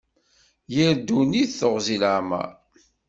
[0.73, 2.49] Yir ddunit teɣzi n leɛmer.